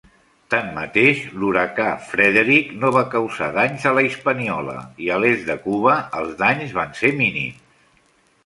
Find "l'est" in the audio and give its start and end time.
5.27-5.47